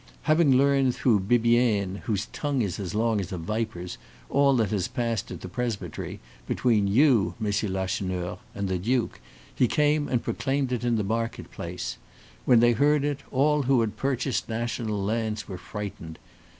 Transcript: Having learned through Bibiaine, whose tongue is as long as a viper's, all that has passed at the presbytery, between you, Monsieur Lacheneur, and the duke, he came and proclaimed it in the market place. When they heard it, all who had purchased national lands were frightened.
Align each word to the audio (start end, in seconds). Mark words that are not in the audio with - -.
Having 0.23 0.57
learned 0.57 0.95
through 0.95 1.19
Bibiaine, 1.19 1.97
whose 2.05 2.25
tongue 2.33 2.63
is 2.63 2.79
as 2.79 2.95
long 2.95 3.19
as 3.19 3.31
a 3.31 3.37
viper's, 3.37 3.99
all 4.31 4.55
that 4.55 4.71
has 4.71 4.87
passed 4.87 5.29
at 5.29 5.41
the 5.41 5.47
presbytery, 5.47 6.19
between 6.47 6.87
you, 6.87 7.35
Monsieur 7.39 7.69
Lacheneur, 7.69 8.39
and 8.55 8.67
the 8.67 8.79
duke, 8.79 9.19
he 9.53 9.67
came 9.67 10.07
and 10.07 10.23
proclaimed 10.23 10.71
it 10.71 10.83
in 10.83 10.95
the 10.95 11.03
market 11.03 11.51
place. 11.51 11.97
When 12.45 12.61
they 12.61 12.71
heard 12.71 13.03
it, 13.03 13.19
all 13.29 13.61
who 13.61 13.81
had 13.81 13.95
purchased 13.95 14.49
national 14.49 14.99
lands 15.03 15.47
were 15.47 15.59
frightened. 15.59 16.17